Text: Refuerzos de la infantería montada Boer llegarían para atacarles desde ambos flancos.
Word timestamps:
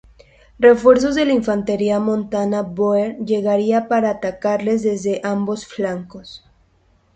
Refuerzos 0.57 1.13
de 1.13 1.25
la 1.27 1.33
infantería 1.33 1.99
montada 1.99 2.63
Boer 2.63 3.17
llegarían 3.23 3.87
para 3.87 4.09
atacarles 4.09 4.81
desde 4.81 5.21
ambos 5.23 5.67
flancos. 5.67 6.43